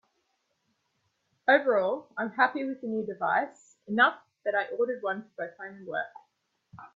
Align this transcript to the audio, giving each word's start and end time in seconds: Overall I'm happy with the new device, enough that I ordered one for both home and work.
Overall 1.47 2.07
I'm 2.17 2.31
happy 2.31 2.65
with 2.65 2.81
the 2.81 2.87
new 2.87 3.05
device, 3.05 3.75
enough 3.87 4.15
that 4.45 4.55
I 4.55 4.65
ordered 4.75 5.03
one 5.03 5.21
for 5.35 5.45
both 5.47 5.57
home 5.57 5.75
and 5.77 5.87
work. 5.87 6.07